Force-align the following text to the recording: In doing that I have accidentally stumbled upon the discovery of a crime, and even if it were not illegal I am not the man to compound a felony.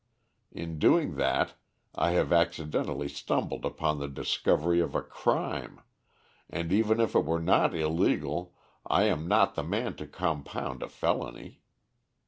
In 0.51 0.79
doing 0.79 1.13
that 1.17 1.53
I 1.93 2.09
have 2.13 2.33
accidentally 2.33 3.07
stumbled 3.07 3.63
upon 3.65 3.99
the 3.99 4.07
discovery 4.07 4.79
of 4.79 4.95
a 4.95 5.03
crime, 5.03 5.79
and 6.49 6.73
even 6.73 6.99
if 6.99 7.13
it 7.13 7.23
were 7.23 7.39
not 7.39 7.75
illegal 7.75 8.55
I 8.83 9.03
am 9.03 9.27
not 9.27 9.53
the 9.53 9.61
man 9.61 9.95
to 9.97 10.07
compound 10.07 10.81
a 10.81 10.89
felony. 10.89 11.61